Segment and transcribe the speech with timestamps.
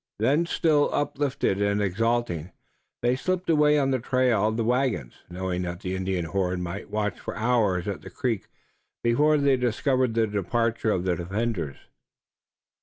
[0.17, 2.49] Then still uplifted and exulting,
[3.03, 6.89] they slipped away on the trail of the wagons, knowing that the Indian horde might
[6.89, 8.47] watch for hours at the creek
[9.03, 11.77] before they discovered the departure of the defenders.